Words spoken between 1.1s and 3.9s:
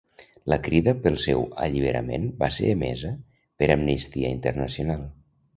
seu alliberament va ser emesa per